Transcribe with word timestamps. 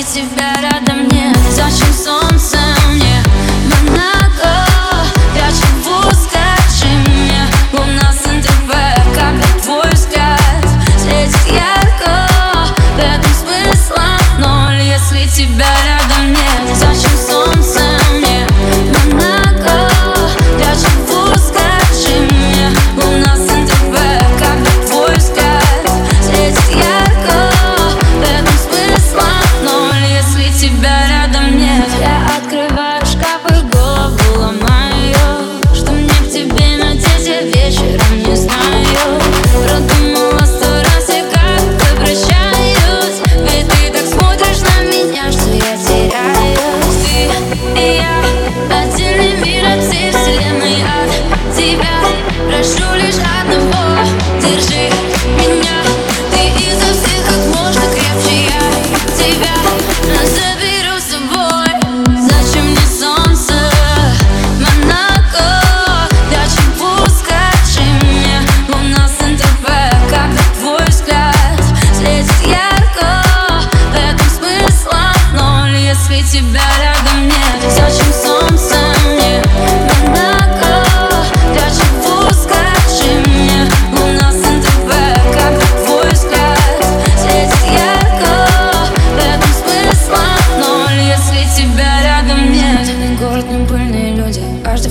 и 0.00 0.02
тебя 0.02 0.52
рядом 0.62 1.08
нет. 1.08 1.36
Зачем 1.50 1.92
солнце 1.92 2.56
мне? 2.88 3.22
Монако 3.68 4.66
Я 5.36 5.50
живу, 5.50 6.02
скажи 6.12 6.90
мне 7.06 7.46
Луна 7.72 8.12
с 8.12 8.24
НТВ, 8.26 8.72
когда 9.14 9.46
твой 9.62 9.90
взгляд. 9.92 10.64
Светит 10.98 11.52
ярко 11.52 12.26
В 12.94 12.98
этом 12.98 13.32
смысла 13.34 14.16
ноль, 14.38 14.80
если 14.80 15.26
тебя 15.28 15.66
рядом 15.84 15.89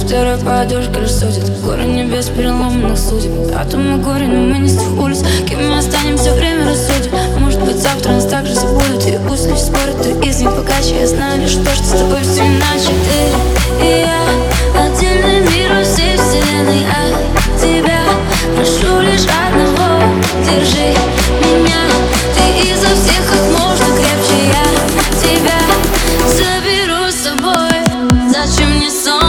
стирает 0.10 0.44
подушка 0.44 1.02
лишь 1.02 1.12
судит 1.12 1.62
Горы 1.62 1.84
небес 1.84 2.30
переломанных 2.30 2.98
судеб. 2.98 3.32
Атомы 3.56 4.00
горе, 4.00 4.26
но 4.26 4.40
мы 4.40 4.58
не 4.58 4.68
с 4.68 4.74
тех 4.74 4.92
улиц. 5.00 5.24
Кем 5.48 5.60
мы 5.70 5.78
останемся, 5.78 6.34
время 6.34 6.66
рассудит. 6.66 7.12
Может 7.38 7.62
быть 7.62 7.78
завтра 7.78 8.14
нас 8.14 8.26
так 8.26 8.48
же 8.48 8.56
забудут. 8.56 9.06
И 9.06 9.20
пусть 9.28 9.48
лишь 9.48 9.60
спорят, 9.60 10.02
ты 10.02 10.10
из 10.28 10.42
них 10.42 10.50
Пока 10.56 10.80
Я 10.80 11.06
знаю 11.06 11.40
лишь 11.40 11.54
то, 11.54 11.70
что 11.76 11.84
с 11.84 11.92
тобой 11.92 12.22
все 12.24 12.42
иначе. 12.42 12.90
Ты 13.06 13.86
и 13.86 14.00
я 14.00 14.20
Отдельный 14.82 15.42
мир 15.42 15.78
во 15.78 15.84
всей 15.84 16.18
вселенной. 16.18 16.88
От 16.90 17.62
тебя 17.62 18.02
прошу 18.56 19.02
лишь 19.02 19.28
одного. 19.30 20.02
Держи 20.44 20.90
меня. 21.46 21.86
Ты 22.34 22.68
изо 22.68 22.88
всех 22.98 23.22
как 23.30 23.62
можно 23.62 23.86
крепче. 23.96 24.58
Я 24.58 24.66
тебя 25.22 25.60
заберу 26.34 27.12
с 27.12 27.16
собой. 27.16 27.78
Зачем 28.32 28.72
мне 28.72 28.90
сон? 28.90 29.29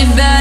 you 0.00 0.16
back. 0.16 0.39